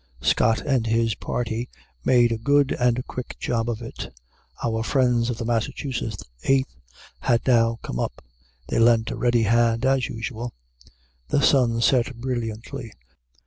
[0.23, 1.69] Scott and his party
[2.03, 4.11] made a good and a quick job of it.
[4.63, 6.75] Our friends of the Massachusetts Eighth
[7.19, 8.25] had now come up.
[8.67, 10.55] They lent a ready hand, as usual.
[11.27, 12.91] The sun set brilliantly.